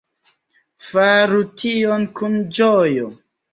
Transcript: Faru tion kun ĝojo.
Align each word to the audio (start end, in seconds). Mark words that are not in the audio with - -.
Faru 0.85 1.45
tion 1.65 2.09
kun 2.23 2.41
ĝojo. 2.61 3.15